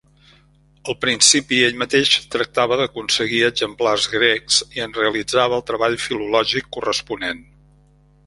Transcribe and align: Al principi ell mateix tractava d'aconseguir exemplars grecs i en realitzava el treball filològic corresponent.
Al 0.91 0.95
principi 1.03 1.59
ell 1.65 1.75
mateix 1.81 2.13
tractava 2.35 2.79
d'aconseguir 2.79 3.43
exemplars 3.49 4.09
grecs 4.15 4.57
i 4.79 4.83
en 4.87 4.97
realitzava 5.01 5.57
el 5.61 5.65
treball 5.69 5.99
filològic 6.07 6.73
corresponent. 6.79 7.45